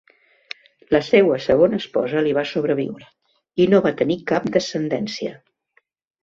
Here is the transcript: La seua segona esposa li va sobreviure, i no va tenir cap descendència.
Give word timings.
La 0.95 1.01
seua 1.09 1.35
segona 1.47 1.79
esposa 1.81 2.23
li 2.27 2.31
va 2.37 2.45
sobreviure, 2.53 3.07
i 3.65 3.69
no 3.75 3.83
va 3.89 3.93
tenir 4.01 4.19
cap 4.33 4.49
descendència. 4.57 5.37